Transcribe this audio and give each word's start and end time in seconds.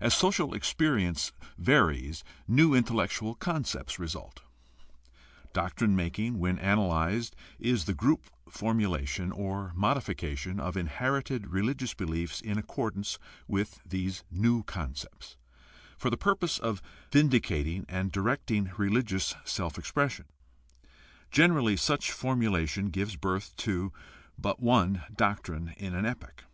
As 0.00 0.14
social 0.14 0.54
experience 0.54 1.32
varies 1.58 2.22
new 2.46 2.72
intellectual 2.72 3.34
con 3.34 3.64
cepts 3.64 3.98
result. 3.98 4.42
Doctrine 5.52 5.96
making, 5.96 6.38
when 6.38 6.56
analyzed, 6.60 7.34
is 7.58 7.86
the 7.86 7.94
group 7.94 8.26
formulation 8.48 9.32
or 9.32 9.72
modification 9.74 10.60
of 10.60 10.76
inherited 10.76 11.48
religious 11.48 11.94
beliefs 11.94 12.40
in 12.40 12.58
accordance 12.58 13.18
with 13.48 13.80
these 13.84 14.22
new 14.30 14.62
concepts, 14.62 15.36
for 15.98 16.10
the 16.10 16.16
purpose 16.16 16.60
of 16.60 16.80
vin 17.10 17.28
dicating 17.28 17.84
and 17.88 18.12
directing 18.12 18.70
religious 18.76 19.34
self 19.44 19.76
expression. 19.80 20.26
Generally 21.32 21.78
such 21.78 22.12
formulation 22.12 22.86
gives 22.88 23.16
birth 23.16 23.52
to 23.56 23.92
but 24.38 24.60
one 24.60 25.02
doctrine 25.12 25.74
in 25.76 25.92
an 25.92 26.06
epoch. 26.06 26.44